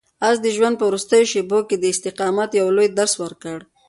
آس 0.27 0.37
د 0.45 0.47
ژوند 0.55 0.75
په 0.77 0.85
وروستیو 0.89 1.29
شېبو 1.31 1.59
کې 1.69 1.75
د 1.79 1.85
استقامت 1.93 2.49
یو 2.59 2.67
لوی 2.75 2.87
درس 2.97 3.13
ورکړ. 3.23 3.57